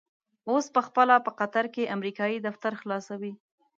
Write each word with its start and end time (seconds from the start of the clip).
اوس 0.49 0.65
په 0.75 0.81
خپله 0.87 1.15
په 1.25 1.31
قطر 1.39 1.65
کې 1.73 1.91
امريکايي 1.95 2.37
دفتر 2.47 2.71
خلاصوي. 2.81 3.33